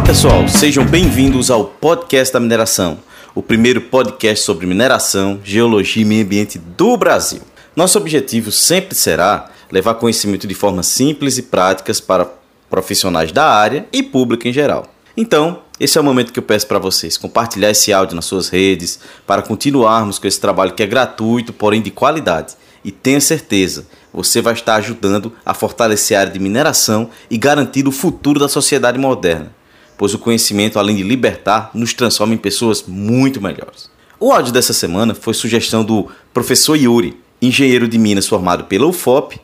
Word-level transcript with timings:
Olá 0.00 0.06
pessoal, 0.06 0.48
sejam 0.48 0.84
bem-vindos 0.84 1.50
ao 1.50 1.66
Podcast 1.66 2.32
da 2.32 2.40
Mineração, 2.40 2.98
o 3.34 3.42
primeiro 3.42 3.82
podcast 3.82 4.44
sobre 4.44 4.66
mineração, 4.66 5.38
geologia 5.44 6.02
e 6.02 6.06
meio 6.06 6.24
ambiente 6.24 6.58
do 6.58 6.96
Brasil. 6.96 7.42
Nosso 7.76 7.98
objetivo 7.98 8.50
sempre 8.50 8.94
será 8.94 9.50
levar 9.70 9.94
conhecimento 9.94 10.48
de 10.48 10.54
forma 10.54 10.82
simples 10.82 11.36
e 11.36 11.42
práticas 11.42 12.00
para 12.00 12.26
profissionais 12.68 13.30
da 13.30 13.44
área 13.44 13.86
e 13.92 14.02
público 14.02 14.48
em 14.48 14.52
geral. 14.52 14.86
Então, 15.14 15.60
esse 15.78 15.98
é 15.98 16.00
o 16.00 16.04
momento 16.04 16.32
que 16.32 16.38
eu 16.38 16.44
peço 16.44 16.66
para 16.66 16.78
vocês 16.78 17.18
compartilhar 17.18 17.70
esse 17.70 17.92
áudio 17.92 18.16
nas 18.16 18.24
suas 18.24 18.48
redes 18.48 18.98
para 19.26 19.42
continuarmos 19.42 20.18
com 20.18 20.26
esse 20.26 20.40
trabalho 20.40 20.72
que 20.72 20.82
é 20.82 20.86
gratuito, 20.86 21.52
porém 21.52 21.82
de 21.82 21.90
qualidade. 21.90 22.54
E 22.82 22.90
tenha 22.90 23.20
certeza, 23.20 23.86
você 24.12 24.40
vai 24.40 24.54
estar 24.54 24.76
ajudando 24.76 25.32
a 25.44 25.52
fortalecer 25.52 26.16
a 26.16 26.20
área 26.20 26.32
de 26.32 26.38
mineração 26.38 27.10
e 27.30 27.36
garantir 27.36 27.86
o 27.86 27.92
futuro 27.92 28.40
da 28.40 28.48
sociedade 28.48 28.98
moderna, 28.98 29.54
pois 30.00 30.14
o 30.14 30.18
conhecimento, 30.18 30.78
além 30.78 30.96
de 30.96 31.02
libertar, 31.02 31.70
nos 31.74 31.92
transforma 31.92 32.32
em 32.32 32.38
pessoas 32.38 32.84
muito 32.88 33.38
melhores. 33.38 33.90
O 34.18 34.32
áudio 34.32 34.50
dessa 34.50 34.72
semana 34.72 35.14
foi 35.14 35.34
sugestão 35.34 35.84
do 35.84 36.08
professor 36.32 36.74
Yuri, 36.74 37.20
engenheiro 37.42 37.86
de 37.86 37.98
Minas 37.98 38.26
formado 38.26 38.64
pela 38.64 38.86
UFOP 38.86 39.38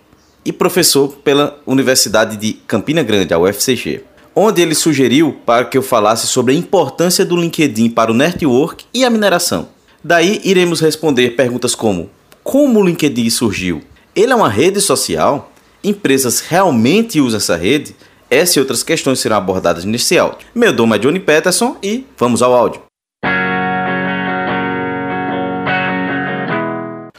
e 0.47 0.53
professor 0.55 1.09
pela 1.23 1.61
Universidade 1.67 2.39
de 2.39 2.55
Campina 2.67 3.03
Grande, 3.03 3.35
a 3.35 3.39
UFCG, 3.39 4.03
onde 4.35 4.63
ele 4.63 4.75
sugeriu 4.75 5.37
para 5.45 5.67
que 5.67 5.77
eu 5.77 5.83
falasse 5.83 6.27
sobre 6.27 6.55
a 6.55 6.57
importância 6.57 7.23
do 7.23 7.37
LinkedIn 7.37 7.91
para 7.91 8.11
o 8.11 8.15
network 8.15 8.87
e 8.95 9.05
a 9.05 9.11
mineração. 9.11 9.69
Daí 10.03 10.41
iremos 10.43 10.81
responder 10.81 11.37
perguntas 11.37 11.75
como: 11.75 12.09
como 12.43 12.81
o 12.81 12.83
LinkedIn 12.83 13.29
surgiu? 13.29 13.83
Ele 14.15 14.33
é 14.33 14.35
uma 14.35 14.49
rede 14.49 14.81
social? 14.81 15.53
Empresas 15.85 16.41
realmente 16.41 17.21
usam 17.21 17.37
essa 17.37 17.57
rede? 17.57 17.95
Essa 18.37 18.59
e 18.59 18.61
outras 18.61 18.83
questões 18.83 19.19
serão 19.19 19.39
abordadas 19.39 19.87
nesse 19.87 20.19
áudio. 20.19 20.47
Meu 20.55 20.71
nome 20.71 20.95
é 20.95 20.99
Johnny 20.99 21.19
Peterson 21.19 21.75
e 21.83 22.05
vamos 22.19 22.43
ao 22.43 22.53
áudio. 22.53 22.83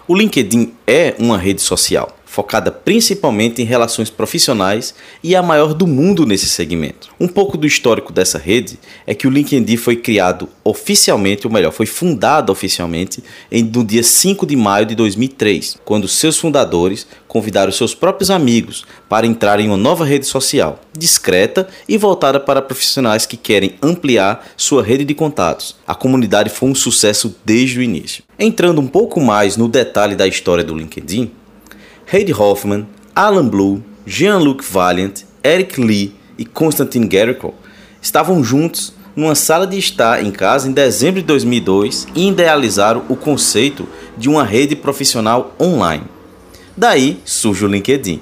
O 0.08 0.16
LinkedIn 0.16 0.76
é 0.86 1.16
uma 1.18 1.40
rede 1.40 1.60
social 1.64 2.16
focada 2.28 2.72
principalmente 2.72 3.62
em 3.62 3.66
relações 3.66 4.10
profissionais 4.10 4.94
e 5.24 5.36
a 5.36 5.42
maior 5.42 5.74
do 5.74 5.88
mundo 5.88 6.26
nesse 6.26 6.48
segmento. 6.48 7.10
Um 7.20 7.28
pouco 7.28 7.58
do 7.58 7.66
histórico 7.66 8.12
dessa 8.12 8.38
rede 8.38 8.78
é 9.08 9.16
que 9.16 9.26
o 9.26 9.30
LinkedIn 9.32 9.78
foi 9.78 9.96
criado 9.96 10.50
oficialmente, 10.64 11.48
ou 11.48 11.54
melhor, 11.54 11.72
foi 11.72 11.86
fundado 11.86 12.52
oficialmente 12.52 13.24
em, 13.52 13.64
no 13.64 13.84
dia 13.84 14.04
5 14.04 14.46
de 14.46 14.56
maio 14.56 14.86
de 14.86 14.94
2003, 14.94 15.80
quando 15.86 16.08
seus 16.08 16.38
fundadores 16.38 17.08
convidaram 17.28 17.72
seus 17.72 17.96
próprios 17.96 18.30
amigos 18.30 18.86
para 19.08 19.26
entrar 19.26 19.60
em 19.60 19.68
uma 19.68 19.78
nova 19.78 20.04
rede 20.04 20.26
social, 20.26 20.82
discreta 20.98 21.68
e 21.88 21.98
voltada 21.98 22.40
para 22.40 22.62
profissionais 22.62 23.26
que 23.26 23.38
querem 23.38 23.76
ampliar 23.82 24.48
sua 24.58 24.84
rede 24.84 25.06
de 25.06 25.14
contatos. 25.14 25.76
A 25.88 25.96
comunidade 25.96 26.50
foi 26.50 26.70
um 26.70 26.76
sucesso 26.76 27.36
desde 27.46 27.80
o 27.80 27.82
início. 27.82 28.24
Entrando 28.38 28.82
um 28.82 28.88
pouco 28.88 29.22
mais 29.22 29.56
no 29.56 29.68
detalhe 29.68 30.16
da 30.16 30.28
história 30.28 30.64
do 30.64 30.76
LinkedIn, 30.76 31.32
Heidi 32.10 32.34
Hoffman, 32.34 32.88
Alan 33.14 33.50
Blue, 33.50 33.84
Jean-Luc 34.06 34.64
Valiant, 34.64 35.26
Eric 35.44 35.82
Lee 35.82 36.16
e 36.38 36.46
Constantin 36.46 37.10
Gericke 37.12 37.52
estavam 38.02 38.42
juntos 38.42 38.94
numa 39.14 39.36
sala 39.36 39.68
de 39.68 39.78
estar 39.78 40.24
em 40.24 40.32
casa 40.32 40.70
em 40.70 40.72
dezembro 40.72 41.20
de 41.20 41.28
2002 41.28 42.08
e 42.16 42.30
idealizaram 42.30 43.04
o 43.10 43.16
conceito 43.18 43.86
de 44.18 44.30
uma 44.30 44.46
rede 44.46 44.74
profissional 44.74 45.54
online. 45.60 46.06
Daí 46.78 47.20
surge 47.26 47.66
o 47.66 47.68
LinkedIn. 47.68 48.22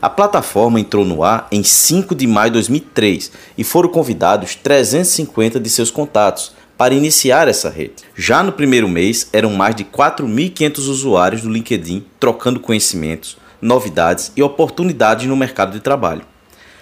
A 0.00 0.08
plataforma 0.08 0.78
entrou 0.78 1.04
no 1.04 1.24
ar 1.24 1.48
em 1.50 1.64
5 1.64 2.14
de 2.14 2.28
maio 2.28 2.50
de 2.50 2.58
2003 2.58 3.32
e 3.58 3.64
foram 3.64 3.88
convidados 3.88 4.54
350 4.54 5.58
de 5.58 5.68
seus 5.68 5.90
contatos 5.90 6.52
para 6.76 6.94
iniciar 6.94 7.48
essa 7.48 7.70
rede. 7.70 8.04
Já 8.16 8.42
no 8.42 8.52
primeiro 8.52 8.88
mês, 8.88 9.28
eram 9.32 9.52
mais 9.52 9.74
de 9.74 9.84
4.500 9.84 10.78
usuários 10.78 11.42
do 11.42 11.50
LinkedIn 11.50 12.04
trocando 12.18 12.60
conhecimentos, 12.60 13.36
novidades 13.60 14.32
e 14.36 14.42
oportunidades 14.42 15.26
no 15.26 15.36
mercado 15.36 15.72
de 15.72 15.80
trabalho. 15.80 16.22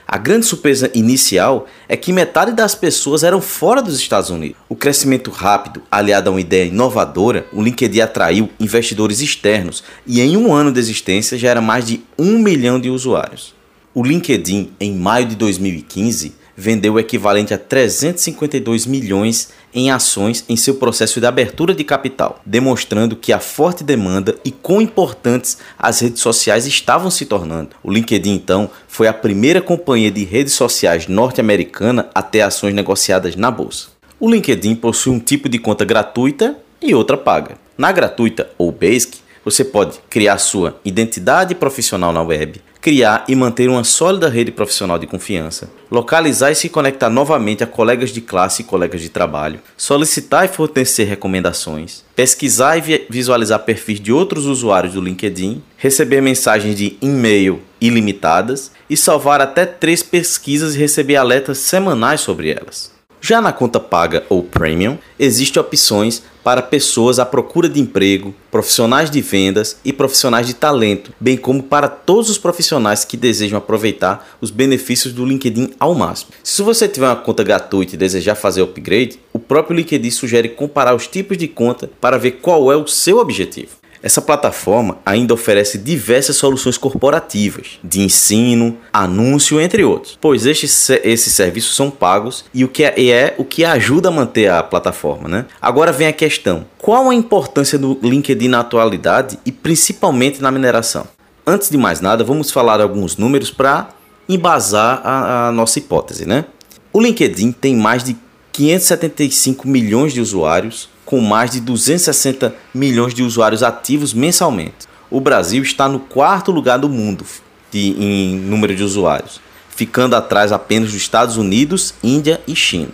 A 0.06 0.19
grande 0.19 0.44
surpresa 0.44 0.91
inicial 0.94 1.66
é 1.89 1.97
que 1.97 2.12
metade 2.12 2.53
das 2.53 2.75
pessoas 2.75 3.22
eram 3.22 3.41
fora 3.41 3.81
dos 3.81 3.99
Estados 3.99 4.28
Unidos. 4.28 4.59
O 4.69 4.77
crescimento 4.77 5.31
rápido, 5.31 5.83
aliado 5.91 6.28
a 6.28 6.33
uma 6.33 6.41
ideia 6.41 6.66
inovadora, 6.66 7.47
o 7.50 7.62
LinkedIn 7.62 8.00
atraiu 8.00 8.50
investidores 8.61 9.21
externos 9.21 9.83
e 10.06 10.21
em 10.21 10.37
um 10.37 10.53
ano 10.53 10.71
de 10.71 10.78
existência 10.78 11.39
já 11.39 11.49
era 11.49 11.62
mais 11.62 11.87
de 11.87 12.03
um 12.19 12.39
milhão 12.39 12.78
de 12.78 12.91
usuários. 12.91 13.55
O 13.95 14.03
LinkedIn, 14.03 14.72
em 14.78 14.95
maio 14.95 15.27
de 15.27 15.37
2015, 15.37 16.34
vendeu 16.55 16.95
o 16.95 17.00
equivalente 17.00 17.55
a 17.55 17.59
352 17.59 18.87
milhões 18.87 19.49
em 19.75 19.91
ações 19.91 20.44
em 20.49 20.56
seu 20.56 20.75
processo 20.75 21.21
de 21.21 21.27
abertura 21.27 21.75
de 21.75 21.84
capital, 21.84 22.41
demonstrando 22.44 23.16
que 23.16 23.33
a 23.33 23.38
forte 23.38 23.83
demanda 23.83 24.37
e 24.44 24.50
quão 24.50 24.81
importantes 24.81 25.59
as 25.78 26.00
redes 26.00 26.21
sociais 26.21 26.66
estavam 26.66 27.10
se 27.10 27.27
tornando. 27.27 27.71
O 27.83 27.91
LinkedIn, 27.91 28.34
então, 28.34 28.71
foi 28.87 29.09
a 29.09 29.12
primeira 29.12 29.60
companhia 29.60 30.10
de 30.10 30.25
redes 30.25 30.55
sociais 30.55 31.06
norte-americana 31.06 32.09
a 32.15 32.22
ter 32.22 32.43
ações 32.43 32.75
negociadas 32.75 33.37
na 33.37 33.50
bolsa. 33.50 33.88
O 34.21 34.31
LinkedIn 34.31 34.77
possui 34.77 35.12
um 35.12 35.19
tipo 35.19 35.49
de 35.49 35.59
conta 35.59 35.84
gratuita 35.84 36.56
e 36.81 36.94
outra 36.94 37.16
paga. 37.16 37.56
Na 37.77 37.91
gratuita 37.91 38.50
ou 38.59 38.71
Basic, 38.71 39.19
você 39.44 39.65
pode 39.65 39.99
criar 40.09 40.39
sua 40.39 40.78
identidade 40.84 41.54
profissional 41.54 42.12
na 42.12 42.22
web, 42.22 42.60
criar 42.82 43.25
e 43.28 43.37
manter 43.37 43.70
uma 43.70 43.84
sólida 43.84 44.28
rede 44.28 44.50
profissional 44.50 44.98
de 44.98 45.06
confiança, 45.06 45.70
localizar 45.88 46.50
e 46.50 46.56
se 46.56 46.69
conectar 46.69 47.09
novamente 47.09 47.62
a 47.62 47.66
colegas 47.66 48.10
de 48.10 48.20
classe 48.20 48.62
e 48.62 48.65
colegas 48.65 49.00
de 49.00 49.09
trabalho, 49.09 49.60
solicitar 49.76 50.44
e 50.44 50.48
fornecer 50.48 51.04
recomendações, 51.04 52.03
pesquisar 52.16 52.76
e 52.76 53.06
visualizar 53.09 53.60
perfis 53.60 54.00
de 54.00 54.12
outros 54.12 54.47
usuários 54.47 54.94
do 54.94 55.00
LinkedIn, 55.00 55.62
receber 55.76 56.21
mensagens 56.21 56.75
de 56.75 56.97
e-mail 57.00 57.62
ilimitadas 57.81 58.72
e 58.91 58.97
salvar 58.97 59.41
até 59.41 59.65
três 59.65 60.03
pesquisas 60.03 60.75
e 60.75 60.78
receber 60.78 61.15
alertas 61.15 61.59
semanais 61.59 62.21
sobre 62.21 62.50
elas. 62.50 62.91
Já 63.25 63.41
na 63.41 63.53
conta 63.53 63.78
paga 63.78 64.25
ou 64.28 64.43
premium, 64.43 64.99
existem 65.16 65.62
opções 65.62 66.25
para 66.43 66.60
pessoas 66.60 67.21
à 67.21 67.25
procura 67.25 67.69
de 67.69 67.78
emprego, 67.78 68.34
profissionais 68.50 69.09
de 69.09 69.21
vendas 69.21 69.77
e 69.84 69.93
profissionais 69.93 70.44
de 70.44 70.55
talento, 70.55 71.12
bem 71.21 71.37
como 71.37 71.62
para 71.62 71.87
todos 71.87 72.28
os 72.28 72.37
profissionais 72.37 73.05
que 73.05 73.16
desejam 73.16 73.56
aproveitar 73.56 74.37
os 74.41 74.50
benefícios 74.50 75.15
do 75.15 75.25
LinkedIn 75.25 75.71
ao 75.78 75.94
máximo. 75.94 76.33
Se 76.43 76.62
você 76.62 76.88
tiver 76.88 77.06
uma 77.06 77.15
conta 77.15 77.44
gratuita 77.44 77.94
e 77.94 77.99
desejar 77.99 78.34
fazer 78.34 78.62
upgrade, 78.62 79.21
o 79.33 79.39
próprio 79.39 79.77
LinkedIn 79.77 80.10
sugere 80.10 80.49
comparar 80.49 80.93
os 80.93 81.06
tipos 81.06 81.39
de 81.39 81.47
conta 81.47 81.89
para 82.00 82.19
ver 82.19 82.41
qual 82.43 82.72
é 82.72 82.77
o 82.77 82.89
seu 82.89 83.19
objetivo. 83.19 83.81
Essa 84.03 84.21
plataforma 84.21 84.99
ainda 85.07 85.33
oferece 85.33 85.79
diversas 85.79 86.37
soluções 86.37 86.77
corporativas, 86.77 87.79
de 87.85 88.01
ensino, 88.01 88.77
anúncio, 88.93 89.61
entre 89.61 89.85
outros, 89.85 90.19
pois 90.21 90.45
estes, 90.45 90.91
esses 91.05 91.33
serviços 91.33 91.77
são 91.77 91.89
pagos 91.89 92.45
e 92.53 92.65
o 92.65 92.69
que 92.69 92.83
é, 92.83 92.95
é 93.09 93.35
o 93.39 93.45
que 93.45 93.65
ajuda 93.65 94.09
a 94.09 94.13
manter 94.13 94.51
a 94.51 94.63
plataforma. 94.63 95.29
Né? 95.29 95.47
Agora 95.61 95.93
vem 95.93 96.09
a 96.09 96.13
questão: 96.13 96.67
qual 96.79 97.09
a 97.09 97.15
importância 97.15 97.79
do 97.79 97.97
LinkedIn 98.03 98.49
na 98.49 98.61
atualidade 98.61 99.39
e 99.47 99.53
principalmente 99.53 100.43
na 100.43 100.51
mineração? 100.51 101.07
Antes 101.47 101.71
de 101.71 101.77
mais 101.77 102.01
nada, 102.01 102.25
vamos 102.25 102.51
falar 102.51 102.81
alguns 102.81 103.17
números 103.17 103.51
para 103.51 103.91
embasar 104.29 105.01
a, 105.05 105.49
a 105.49 105.53
nossa 105.53 105.79
hipótese. 105.79 106.27
Né? 106.27 106.45
O 106.93 107.01
LinkedIn 107.01 107.53
tem 107.53 107.77
mais 107.77 108.03
de 108.03 108.17
575 108.53 109.67
milhões 109.67 110.13
de 110.13 110.21
usuários, 110.21 110.89
com 111.12 111.21
mais 111.21 111.50
de 111.50 111.61
260 111.61 112.55
milhões 112.73 113.12
de 113.12 113.23
usuários 113.23 113.62
ativos 113.62 114.15
mensalmente. 114.15 114.89
O 115.11 115.21
Brasil 115.21 115.62
está 115.62 115.87
no 115.87 116.00
quarto 116.00 116.50
lugar 116.50 116.78
do 116.78 116.89
mundo 116.89 117.27
de, 117.71 117.91
em 118.03 118.34
número 118.34 118.75
de 118.75 118.83
usuários, 118.83 119.39
ficando 119.69 120.16
atrás 120.16 120.53
apenas 120.53 120.91
dos 120.91 120.97
Estados 120.97 121.36
Unidos, 121.36 121.92
Índia 122.03 122.41
e 122.48 122.57
China. 122.57 122.89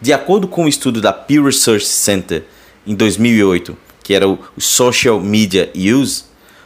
De 0.00 0.12
acordo 0.12 0.48
com 0.48 0.62
o 0.62 0.64
um 0.64 0.68
estudo 0.68 1.00
da 1.00 1.12
Pew 1.12 1.44
Research 1.44 1.86
Center 1.86 2.44
em 2.84 2.92
2008, 2.92 3.78
que 4.02 4.14
era 4.14 4.28
o 4.28 4.40
Social 4.58 5.20
Media 5.20 5.70
Use, 5.72 6.24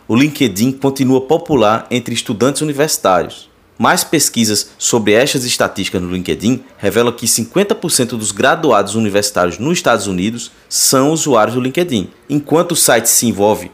o 0.08 0.16
LinkedIn 0.16 0.72
continua 0.72 1.20
popular 1.20 1.86
entre 1.90 2.14
estudantes 2.14 2.62
universitários. 2.62 3.50
Mais 3.78 4.04
pesquisas 4.04 4.70
sobre 4.78 5.12
estas 5.12 5.44
estatísticas 5.44 6.00
no 6.00 6.10
LinkedIn 6.10 6.62
revelam 6.78 7.12
que 7.12 7.26
50% 7.26 8.10
dos 8.10 8.30
graduados 8.30 8.94
universitários 8.94 9.58
nos 9.58 9.78
Estados 9.78 10.06
Unidos 10.06 10.52
são 10.68 11.10
usuários 11.10 11.56
do 11.56 11.60
LinkedIn, 11.60 12.08
enquanto 12.30 12.72
o 12.72 12.76
site 12.76 13.08
se 13.08 13.26
envolve 13.26 13.70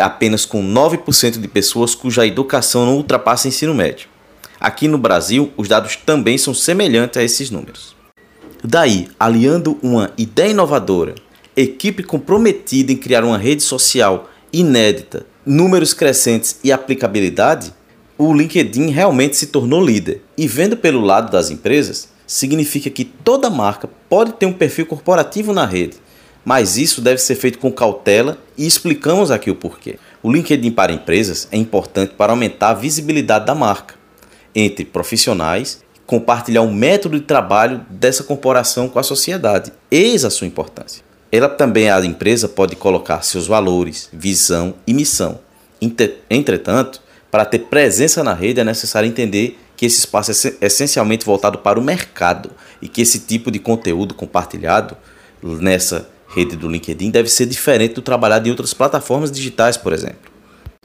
apenas 0.00 0.46
com 0.46 0.62
9% 0.62 1.40
de 1.40 1.48
pessoas 1.48 1.94
cuja 1.94 2.26
educação 2.26 2.86
não 2.86 2.96
ultrapassa 2.96 3.48
ensino 3.48 3.74
médio. 3.74 4.08
Aqui 4.58 4.86
no 4.86 4.96
Brasil, 4.96 5.52
os 5.56 5.68
dados 5.68 5.96
também 5.96 6.38
são 6.38 6.54
semelhantes 6.54 7.18
a 7.18 7.24
esses 7.24 7.50
números. 7.50 7.96
Daí, 8.62 9.08
aliando 9.18 9.76
uma 9.82 10.12
ideia 10.16 10.52
inovadora, 10.52 11.16
equipe 11.56 12.02
comprometida 12.04 12.92
em 12.92 12.96
criar 12.96 13.24
uma 13.24 13.36
rede 13.36 13.62
social 13.62 14.30
inédita, 14.52 15.26
números 15.44 15.92
crescentes 15.92 16.60
e 16.62 16.70
aplicabilidade, 16.70 17.74
o 18.18 18.32
LinkedIn 18.32 18.90
realmente 18.90 19.36
se 19.36 19.46
tornou 19.46 19.84
líder. 19.84 20.22
E 20.36 20.46
vendo 20.46 20.76
pelo 20.76 21.00
lado 21.00 21.30
das 21.30 21.50
empresas, 21.50 22.08
significa 22.26 22.88
que 22.90 23.04
toda 23.04 23.50
marca 23.50 23.88
pode 24.08 24.32
ter 24.32 24.46
um 24.46 24.52
perfil 24.52 24.86
corporativo 24.86 25.52
na 25.52 25.66
rede, 25.66 25.96
mas 26.44 26.76
isso 26.76 27.00
deve 27.00 27.20
ser 27.20 27.34
feito 27.34 27.58
com 27.58 27.70
cautela 27.70 28.38
e 28.56 28.66
explicamos 28.66 29.30
aqui 29.30 29.50
o 29.50 29.54
porquê. 29.54 29.98
O 30.22 30.30
LinkedIn 30.30 30.70
para 30.70 30.92
empresas 30.92 31.48
é 31.50 31.56
importante 31.56 32.14
para 32.16 32.32
aumentar 32.32 32.70
a 32.70 32.74
visibilidade 32.74 33.46
da 33.46 33.54
marca 33.54 33.94
entre 34.54 34.84
profissionais, 34.84 35.82
compartilhar 36.06 36.62
um 36.62 36.72
método 36.72 37.18
de 37.18 37.24
trabalho 37.24 37.84
dessa 37.88 38.22
corporação 38.22 38.88
com 38.88 38.98
a 38.98 39.02
sociedade. 39.02 39.72
Eis 39.90 40.24
a 40.24 40.30
sua 40.30 40.46
importância. 40.46 41.02
Ela 41.30 41.48
também, 41.48 41.88
a 41.88 42.04
empresa, 42.04 42.48
pode 42.48 42.76
colocar 42.76 43.22
seus 43.22 43.46
valores, 43.46 44.08
visão 44.12 44.74
e 44.86 44.92
missão. 44.92 45.40
Entretanto, 46.28 47.00
para 47.32 47.46
ter 47.46 47.60
presença 47.60 48.22
na 48.22 48.34
rede 48.34 48.60
é 48.60 48.64
necessário 48.64 49.08
entender 49.08 49.58
que 49.74 49.86
esse 49.86 50.00
espaço 50.00 50.30
é 50.30 50.66
essencialmente 50.66 51.24
voltado 51.24 51.56
para 51.56 51.80
o 51.80 51.82
mercado 51.82 52.50
e 52.80 52.86
que 52.86 53.00
esse 53.00 53.20
tipo 53.20 53.50
de 53.50 53.58
conteúdo 53.58 54.14
compartilhado 54.14 54.94
nessa 55.42 56.10
rede 56.28 56.56
do 56.56 56.68
LinkedIn 56.68 57.10
deve 57.10 57.30
ser 57.30 57.46
diferente 57.46 57.94
do 57.94 58.02
trabalhado 58.02 58.46
em 58.46 58.50
outras 58.50 58.74
plataformas 58.74 59.32
digitais, 59.32 59.78
por 59.78 59.94
exemplo. 59.94 60.30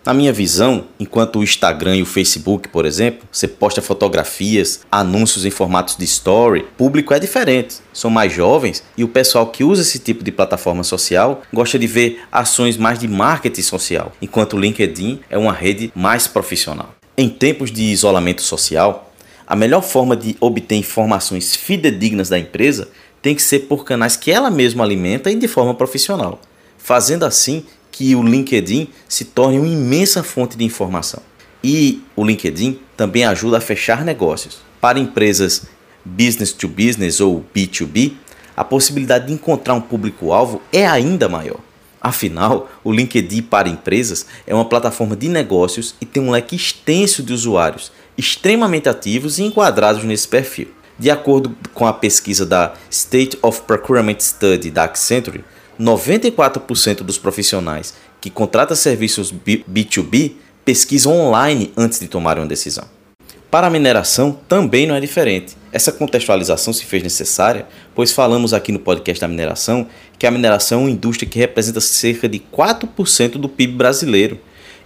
Na 0.07 0.13
minha 0.13 0.31
visão, 0.31 0.85
enquanto 0.97 1.37
o 1.37 1.43
Instagram 1.43 1.97
e 1.97 2.01
o 2.01 2.05
Facebook, 2.05 2.69
por 2.69 2.85
exemplo, 2.85 3.27
você 3.29 3.45
posta 3.45 3.81
fotografias, 3.81 4.79
anúncios 4.89 5.43
em 5.43 5.49
formatos 5.49 5.97
de 5.97 6.05
story, 6.05 6.65
público 6.77 7.13
é 7.13 7.19
diferente. 7.19 7.79
São 7.91 8.09
mais 8.09 8.31
jovens 8.31 8.81
e 8.97 9.03
o 9.03 9.09
pessoal 9.09 9.47
que 9.47 9.65
usa 9.65 9.81
esse 9.81 9.99
tipo 9.99 10.23
de 10.23 10.31
plataforma 10.31 10.81
social 10.81 11.41
gosta 11.51 11.77
de 11.77 11.85
ver 11.87 12.21
ações 12.31 12.77
mais 12.77 12.97
de 12.99 13.05
marketing 13.05 13.61
social, 13.61 14.13
enquanto 14.21 14.53
o 14.53 14.59
LinkedIn 14.61 15.19
é 15.29 15.37
uma 15.37 15.51
rede 15.51 15.91
mais 15.93 16.25
profissional. 16.25 16.95
Em 17.17 17.27
tempos 17.27 17.69
de 17.69 17.83
isolamento 17.83 18.41
social, 18.41 19.11
a 19.45 19.57
melhor 19.57 19.81
forma 19.81 20.15
de 20.15 20.37
obter 20.39 20.75
informações 20.75 21.53
fidedignas 21.53 22.29
da 22.29 22.39
empresa 22.39 22.87
tem 23.21 23.35
que 23.35 23.41
ser 23.41 23.67
por 23.67 23.83
canais 23.83 24.15
que 24.15 24.31
ela 24.31 24.49
mesma 24.49 24.85
alimenta 24.85 25.29
e 25.29 25.35
de 25.35 25.49
forma 25.49 25.73
profissional. 25.73 26.39
Fazendo 26.77 27.25
assim 27.25 27.65
que 27.97 28.15
o 28.15 28.21
LinkedIn 28.21 28.89
se 29.09 29.25
torne 29.25 29.57
uma 29.57 29.67
imensa 29.67 30.21
fonte 30.21 30.55
de 30.55 30.63
informação. 30.63 31.19
E 31.63 32.03
o 32.15 32.23
LinkedIn 32.23 32.79
também 32.95 33.25
ajuda 33.25 33.57
a 33.57 33.61
fechar 33.61 34.05
negócios. 34.05 34.59
Para 34.79 34.99
empresas 34.99 35.63
business 36.05 36.53
to 36.53 36.67
business 36.67 37.19
ou 37.19 37.43
B2B, 37.55 38.13
a 38.55 38.63
possibilidade 38.63 39.25
de 39.25 39.33
encontrar 39.33 39.73
um 39.73 39.81
público-alvo 39.81 40.61
é 40.71 40.85
ainda 40.85 41.27
maior. 41.27 41.59
Afinal, 41.99 42.69
o 42.83 42.91
LinkedIn 42.91 43.41
para 43.41 43.67
empresas 43.67 44.27
é 44.45 44.53
uma 44.53 44.65
plataforma 44.65 45.15
de 45.15 45.27
negócios 45.27 45.95
e 45.99 46.05
tem 46.05 46.21
um 46.21 46.29
leque 46.29 46.55
extenso 46.55 47.23
de 47.23 47.33
usuários 47.33 47.91
extremamente 48.15 48.87
ativos 48.87 49.39
e 49.39 49.43
enquadrados 49.43 50.03
nesse 50.03 50.27
perfil. 50.27 50.67
De 50.99 51.09
acordo 51.09 51.55
com 51.73 51.87
a 51.87 51.93
pesquisa 51.93 52.45
da 52.45 52.73
State 52.91 53.39
of 53.41 53.61
Procurement 53.63 54.19
Study 54.19 54.69
da 54.69 54.83
Accenture, 54.83 55.43
94% 55.79 56.97
dos 56.97 57.17
profissionais 57.17 57.93
que 58.19 58.29
contratam 58.29 58.75
serviços 58.75 59.33
B2B 59.33 60.33
pesquisam 60.65 61.13
online 61.13 61.71
antes 61.77 61.99
de 61.99 62.07
tomar 62.07 62.37
uma 62.37 62.45
decisão. 62.45 62.85
Para 63.49 63.67
a 63.67 63.69
mineração 63.69 64.37
também 64.47 64.85
não 64.85 64.95
é 64.95 64.99
diferente. 64.99 65.55
Essa 65.71 65.91
contextualização 65.91 66.73
se 66.73 66.83
fez 66.83 67.01
necessária, 67.01 67.65
pois 67.95 68.11
falamos 68.11 68.53
aqui 68.53 68.73
no 68.73 68.79
podcast 68.79 69.21
da 69.21 69.27
mineração 69.27 69.87
que 70.19 70.27
a 70.27 70.31
mineração 70.31 70.79
é 70.79 70.83
uma 70.83 70.91
indústria 70.91 71.29
que 71.29 71.39
representa 71.39 71.79
cerca 71.79 72.27
de 72.27 72.39
4% 72.39 73.31
do 73.37 73.47
PIB 73.47 73.73
brasileiro 73.73 74.37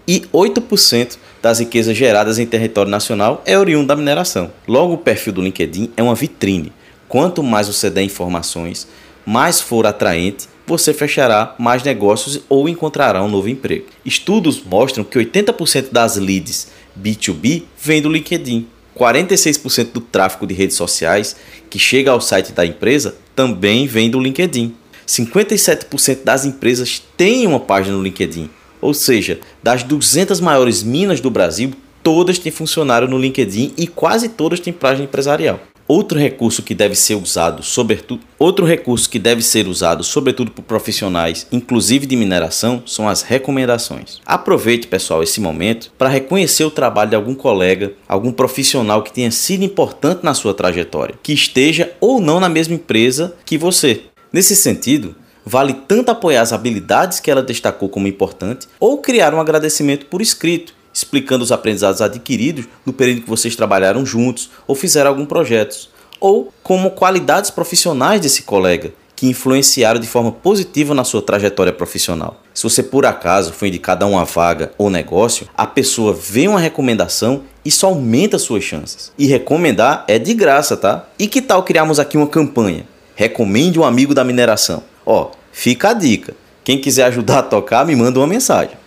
e 0.07 0.21
8% 0.33 1.17
das 1.41 1.59
riquezas 1.59 1.97
geradas 1.97 2.37
em 2.37 2.45
território 2.45 2.91
nacional 2.91 3.41
é 3.45 3.57
oriundo 3.57 3.87
da 3.87 3.95
mineração. 3.95 4.51
Logo, 4.67 4.93
o 4.93 4.97
perfil 4.97 5.33
do 5.33 5.41
LinkedIn 5.41 5.91
é 5.97 6.03
uma 6.03 6.13
vitrine. 6.13 6.71
Quanto 7.07 7.41
mais 7.41 7.67
você 7.67 7.89
der 7.89 8.03
informações, 8.03 8.87
mais 9.25 9.59
for 9.59 9.87
atraente, 9.87 10.47
você 10.71 10.93
fechará 10.93 11.53
mais 11.59 11.83
negócios 11.83 12.41
ou 12.47 12.69
encontrará 12.69 13.21
um 13.21 13.27
novo 13.27 13.49
emprego. 13.49 13.87
Estudos 14.05 14.63
mostram 14.63 15.03
que 15.03 15.19
80% 15.19 15.87
das 15.91 16.15
leads 16.15 16.69
B2B 16.97 17.63
vem 17.77 18.01
do 18.01 18.09
LinkedIn. 18.09 18.65
46% 18.97 19.91
do 19.91 19.99
tráfego 19.99 20.47
de 20.47 20.53
redes 20.53 20.77
sociais 20.77 21.35
que 21.69 21.77
chega 21.77 22.11
ao 22.11 22.21
site 22.21 22.53
da 22.53 22.65
empresa 22.65 23.15
também 23.35 23.85
vem 23.85 24.09
do 24.09 24.19
LinkedIn. 24.19 24.73
57% 25.05 26.23
das 26.23 26.45
empresas 26.45 27.03
têm 27.17 27.45
uma 27.45 27.59
página 27.59 27.97
no 27.97 28.03
LinkedIn. 28.03 28.49
Ou 28.79 28.93
seja, 28.93 29.41
das 29.61 29.83
200 29.83 30.39
maiores 30.39 30.83
minas 30.83 31.19
do 31.19 31.29
Brasil, 31.29 31.73
todas 32.01 32.39
têm 32.39 32.51
funcionário 32.51 33.09
no 33.09 33.17
LinkedIn 33.17 33.73
e 33.77 33.87
quase 33.87 34.29
todas 34.29 34.61
têm 34.61 34.71
página 34.71 35.03
empresarial. 35.03 35.59
Outro 35.87 36.17
recurso 36.17 36.63
que 36.63 36.73
deve 36.73 36.95
ser 36.95 37.15
usado, 37.15 37.63
sobretudo, 37.63 38.21
outro 38.39 38.65
recurso 38.65 39.09
que 39.09 39.19
deve 39.19 39.41
ser 39.41 39.67
usado, 39.67 40.03
sobretudo 40.03 40.51
por 40.51 40.63
profissionais, 40.63 41.47
inclusive 41.51 42.05
de 42.05 42.15
mineração, 42.15 42.83
são 42.85 43.09
as 43.09 43.21
recomendações. 43.21 44.19
Aproveite, 44.25 44.87
pessoal, 44.87 45.21
esse 45.21 45.41
momento 45.41 45.91
para 45.97 46.09
reconhecer 46.09 46.63
o 46.63 46.71
trabalho 46.71 47.09
de 47.09 47.15
algum 47.15 47.35
colega, 47.35 47.93
algum 48.07 48.31
profissional 48.31 49.03
que 49.03 49.13
tenha 49.13 49.31
sido 49.31 49.63
importante 49.63 50.23
na 50.23 50.33
sua 50.33 50.53
trajetória, 50.53 51.15
que 51.21 51.33
esteja 51.33 51.91
ou 51.99 52.21
não 52.21 52.39
na 52.39 52.49
mesma 52.49 52.75
empresa 52.75 53.35
que 53.45 53.57
você. 53.57 54.01
Nesse 54.31 54.55
sentido, 54.55 55.15
Vale 55.45 55.73
tanto 55.73 56.09
apoiar 56.11 56.41
as 56.41 56.53
habilidades 56.53 57.19
que 57.19 57.31
ela 57.31 57.41
destacou 57.41 57.89
como 57.89 58.07
importante 58.07 58.67
ou 58.79 58.99
criar 58.99 59.33
um 59.33 59.39
agradecimento 59.39 60.05
por 60.05 60.21
escrito, 60.21 60.73
explicando 61.01 61.43
os 61.43 61.51
aprendizados 61.51 62.01
adquiridos 62.01 62.65
no 62.85 62.93
período 62.93 63.21
que 63.21 63.29
vocês 63.29 63.55
trabalharam 63.55 64.05
juntos 64.05 64.49
ou 64.67 64.75
fizeram 64.75 65.09
algum 65.09 65.25
projeto, 65.25 65.89
ou 66.19 66.53
como 66.61 66.91
qualidades 66.91 67.49
profissionais 67.49 68.21
desse 68.21 68.43
colega 68.43 68.93
que 69.15 69.27
influenciaram 69.27 69.99
de 69.99 70.07
forma 70.07 70.31
positiva 70.31 70.95
na 70.95 71.03
sua 71.03 71.21
trajetória 71.21 71.71
profissional. 71.71 72.41
Se 72.53 72.63
você 72.63 72.81
por 72.81 73.05
acaso 73.05 73.53
foi 73.53 73.67
indicado 73.67 74.03
a 74.03 74.07
uma 74.07 74.25
vaga 74.25 74.71
ou 74.77 74.89
negócio, 74.89 75.47
a 75.55 75.67
pessoa 75.67 76.11
vê 76.11 76.47
uma 76.47 76.59
recomendação 76.59 77.43
isso 77.63 77.85
aumenta 77.85 78.39
suas 78.39 78.63
chances. 78.63 79.11
E 79.17 79.27
recomendar 79.27 80.03
é 80.07 80.17
de 80.17 80.33
graça, 80.33 80.75
tá? 80.75 81.05
E 81.19 81.27
que 81.27 81.41
tal 81.41 81.61
criarmos 81.61 81.99
aqui 81.99 82.17
uma 82.17 82.27
campanha? 82.27 82.87
Recomende 83.15 83.79
um 83.79 83.83
amigo 83.83 84.15
da 84.15 84.23
mineração. 84.23 84.81
Ó, 85.05 85.29
fica 85.51 85.89
a 85.89 85.93
dica. 85.93 86.33
Quem 86.63 86.81
quiser 86.81 87.05
ajudar 87.05 87.39
a 87.39 87.43
tocar, 87.43 87.85
me 87.85 87.95
manda 87.95 88.19
uma 88.19 88.25
mensagem. 88.25 88.80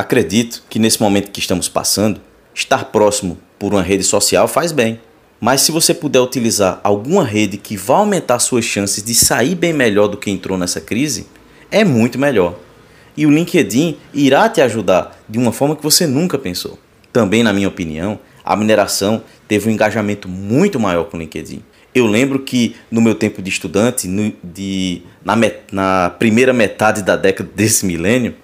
Acredito 0.00 0.62
que 0.70 0.78
nesse 0.78 0.98
momento 0.98 1.30
que 1.30 1.40
estamos 1.40 1.68
passando, 1.68 2.22
estar 2.54 2.86
próximo 2.86 3.36
por 3.58 3.74
uma 3.74 3.82
rede 3.82 4.02
social 4.02 4.48
faz 4.48 4.72
bem. 4.72 4.98
Mas 5.38 5.60
se 5.60 5.70
você 5.70 5.92
puder 5.92 6.20
utilizar 6.20 6.80
alguma 6.82 7.22
rede 7.22 7.58
que 7.58 7.76
vá 7.76 7.98
aumentar 7.98 8.38
suas 8.38 8.64
chances 8.64 9.04
de 9.04 9.14
sair 9.14 9.54
bem 9.54 9.74
melhor 9.74 10.08
do 10.08 10.16
que 10.16 10.30
entrou 10.30 10.56
nessa 10.56 10.80
crise, 10.80 11.26
é 11.70 11.84
muito 11.84 12.18
melhor. 12.18 12.58
E 13.14 13.26
o 13.26 13.30
LinkedIn 13.30 13.98
irá 14.14 14.48
te 14.48 14.62
ajudar 14.62 15.22
de 15.28 15.38
uma 15.38 15.52
forma 15.52 15.76
que 15.76 15.82
você 15.82 16.06
nunca 16.06 16.38
pensou. 16.38 16.78
Também, 17.12 17.42
na 17.42 17.52
minha 17.52 17.68
opinião, 17.68 18.18
a 18.42 18.56
mineração 18.56 19.22
teve 19.46 19.68
um 19.68 19.72
engajamento 19.72 20.30
muito 20.30 20.80
maior 20.80 21.04
com 21.10 21.18
o 21.18 21.20
LinkedIn. 21.20 21.62
Eu 21.94 22.06
lembro 22.06 22.38
que 22.38 22.74
no 22.90 23.02
meu 23.02 23.14
tempo 23.14 23.42
de 23.42 23.50
estudante, 23.50 24.08
no, 24.08 24.32
de, 24.42 25.02
na, 25.22 25.36
met, 25.36 25.58
na 25.70 26.08
primeira 26.18 26.54
metade 26.54 27.02
da 27.02 27.16
década 27.16 27.50
desse 27.54 27.84
milênio, 27.84 28.34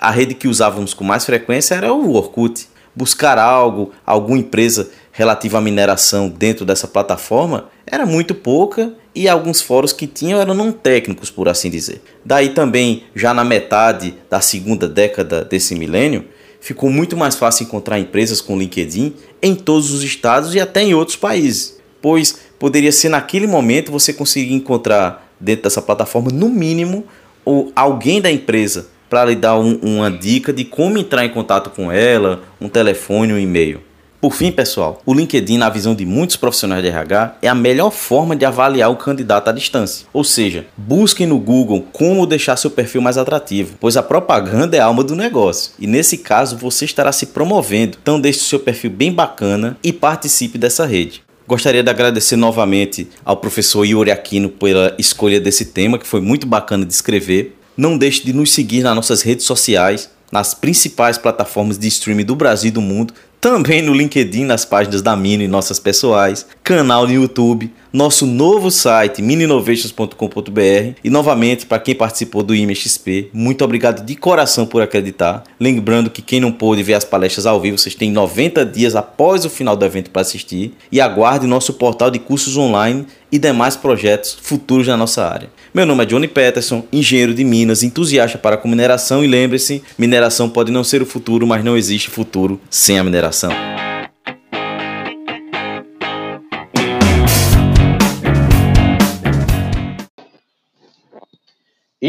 a 0.00 0.10
rede 0.10 0.34
que 0.34 0.48
usávamos 0.48 0.94
com 0.94 1.04
mais 1.04 1.24
frequência 1.24 1.74
era 1.74 1.92
o 1.92 2.14
Orkut. 2.14 2.68
Buscar 2.94 3.38
algo, 3.38 3.92
alguma 4.04 4.38
empresa 4.38 4.90
relativa 5.12 5.58
à 5.58 5.60
mineração 5.60 6.28
dentro 6.28 6.64
dessa 6.64 6.88
plataforma 6.88 7.68
era 7.86 8.04
muito 8.04 8.34
pouca 8.34 8.92
e 9.14 9.28
alguns 9.28 9.60
fóruns 9.60 9.92
que 9.92 10.06
tinham 10.06 10.40
eram 10.40 10.54
não 10.54 10.72
técnicos, 10.72 11.30
por 11.30 11.48
assim 11.48 11.70
dizer. 11.70 12.02
Daí 12.24 12.50
também, 12.50 13.04
já 13.14 13.34
na 13.34 13.44
metade 13.44 14.14
da 14.30 14.40
segunda 14.40 14.88
década 14.88 15.44
desse 15.44 15.74
milênio, 15.74 16.24
ficou 16.60 16.90
muito 16.90 17.16
mais 17.16 17.36
fácil 17.36 17.64
encontrar 17.64 17.98
empresas 17.98 18.40
com 18.40 18.58
LinkedIn 18.58 19.14
em 19.42 19.54
todos 19.54 19.90
os 19.92 20.02
estados 20.02 20.54
e 20.54 20.60
até 20.60 20.82
em 20.82 20.94
outros 20.94 21.16
países, 21.16 21.78
pois 22.02 22.38
poderia 22.58 22.92
ser 22.92 23.08
naquele 23.08 23.46
momento 23.46 23.92
você 23.92 24.12
conseguir 24.12 24.54
encontrar 24.54 25.32
dentro 25.38 25.64
dessa 25.64 25.82
plataforma, 25.82 26.30
no 26.32 26.48
mínimo, 26.48 27.04
ou 27.44 27.72
alguém 27.74 28.20
da 28.20 28.30
empresa 28.30 28.88
para 29.08 29.24
lhe 29.24 29.36
dar 29.36 29.58
um, 29.58 29.78
uma 29.82 30.10
dica 30.10 30.52
de 30.52 30.64
como 30.64 30.98
entrar 30.98 31.24
em 31.24 31.30
contato 31.30 31.70
com 31.70 31.90
ela, 31.90 32.42
um 32.60 32.68
telefone, 32.68 33.32
um 33.32 33.38
e-mail. 33.38 33.80
Por 34.20 34.34
fim, 34.34 34.50
pessoal, 34.50 35.00
o 35.06 35.14
LinkedIn, 35.14 35.58
na 35.58 35.68
visão 35.68 35.94
de 35.94 36.04
muitos 36.04 36.34
profissionais 36.34 36.82
de 36.82 36.88
RH, 36.88 37.36
é 37.40 37.46
a 37.46 37.54
melhor 37.54 37.92
forma 37.92 38.34
de 38.34 38.44
avaliar 38.44 38.90
o 38.90 38.96
candidato 38.96 39.46
à 39.46 39.52
distância. 39.52 40.08
Ou 40.12 40.24
seja, 40.24 40.66
busquem 40.76 41.24
no 41.24 41.38
Google 41.38 41.86
como 41.92 42.26
deixar 42.26 42.56
seu 42.56 42.68
perfil 42.68 43.00
mais 43.00 43.16
atrativo, 43.16 43.76
pois 43.78 43.96
a 43.96 44.02
propaganda 44.02 44.76
é 44.76 44.80
a 44.80 44.86
alma 44.86 45.04
do 45.04 45.14
negócio. 45.14 45.70
E 45.78 45.86
nesse 45.86 46.18
caso, 46.18 46.56
você 46.56 46.84
estará 46.84 47.12
se 47.12 47.26
promovendo. 47.26 47.96
Então, 48.02 48.20
deixe 48.20 48.40
o 48.40 48.42
seu 48.42 48.58
perfil 48.58 48.90
bem 48.90 49.12
bacana 49.12 49.76
e 49.84 49.92
participe 49.92 50.58
dessa 50.58 50.84
rede. 50.84 51.22
Gostaria 51.46 51.82
de 51.82 51.88
agradecer 51.88 52.36
novamente 52.36 53.08
ao 53.24 53.36
professor 53.36 53.84
Yuri 53.84 54.10
Aquino 54.10 54.48
pela 54.48 54.94
escolha 54.98 55.40
desse 55.40 55.66
tema, 55.66 55.96
que 55.96 56.06
foi 56.06 56.20
muito 56.20 56.44
bacana 56.44 56.84
de 56.84 56.92
escrever. 56.92 57.56
Não 57.78 57.96
deixe 57.96 58.24
de 58.24 58.32
nos 58.32 58.52
seguir 58.52 58.82
nas 58.82 58.96
nossas 58.96 59.22
redes 59.22 59.46
sociais, 59.46 60.10
nas 60.32 60.52
principais 60.52 61.16
plataformas 61.16 61.78
de 61.78 61.86
streaming 61.86 62.24
do 62.24 62.34
Brasil 62.34 62.70
e 62.70 62.72
do 62.72 62.80
mundo, 62.80 63.14
também 63.40 63.80
no 63.80 63.94
LinkedIn, 63.94 64.44
nas 64.44 64.64
páginas 64.64 65.00
da 65.00 65.14
Mino 65.14 65.44
e 65.44 65.48
nossas 65.48 65.78
pessoais, 65.78 66.44
canal 66.68 67.06
no 67.06 67.14
YouTube, 67.14 67.72
nosso 67.90 68.26
novo 68.26 68.70
site 68.70 69.22
mininovations.com.br 69.22 70.98
e 71.02 71.08
novamente 71.08 71.64
para 71.64 71.78
quem 71.78 71.94
participou 71.94 72.42
do 72.42 72.54
IMXP, 72.54 73.30
muito 73.32 73.64
obrigado 73.64 74.04
de 74.04 74.14
coração 74.14 74.66
por 74.66 74.82
acreditar. 74.82 75.44
Lembrando 75.58 76.10
que 76.10 76.20
quem 76.20 76.40
não 76.40 76.52
pôde 76.52 76.82
ver 76.82 76.92
as 76.92 77.06
palestras 77.06 77.46
ao 77.46 77.58
vivo, 77.58 77.78
vocês 77.78 77.94
têm 77.94 78.12
90 78.12 78.66
dias 78.66 78.94
após 78.94 79.46
o 79.46 79.50
final 79.50 79.74
do 79.74 79.82
evento 79.86 80.10
para 80.10 80.20
assistir 80.20 80.74
e 80.92 81.00
aguarde 81.00 81.46
nosso 81.46 81.72
portal 81.72 82.10
de 82.10 82.18
cursos 82.18 82.54
online 82.58 83.06
e 83.32 83.38
demais 83.38 83.74
projetos 83.74 84.36
futuros 84.38 84.86
na 84.86 84.96
nossa 84.98 85.26
área. 85.26 85.48
Meu 85.72 85.86
nome 85.86 86.02
é 86.02 86.06
Johnny 86.06 86.28
Peterson, 86.28 86.84
engenheiro 86.92 87.32
de 87.32 87.44
Minas, 87.44 87.82
entusiasta 87.82 88.36
para 88.36 88.58
com 88.58 88.68
mineração 88.68 89.24
e 89.24 89.26
lembre-se, 89.26 89.82
mineração 89.96 90.50
pode 90.50 90.70
não 90.70 90.84
ser 90.84 91.00
o 91.00 91.06
futuro, 91.06 91.46
mas 91.46 91.64
não 91.64 91.78
existe 91.78 92.10
futuro 92.10 92.60
sem 92.68 92.98
a 92.98 93.04
mineração. 93.04 93.77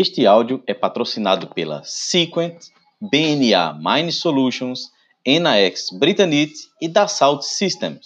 Este 0.02 0.26
áudio 0.26 0.64
é 0.66 0.74
patrocinado 0.74 1.48
pela 1.48 1.84
Sequent, 1.84 2.68
BNA 3.02 3.78
Mine 3.84 4.14
Solutions, 4.14 4.94
NAX 5.28 5.90
Britanite 5.92 6.70
e 6.82 6.88
Dassault 6.88 7.46
Systems. 7.46 8.06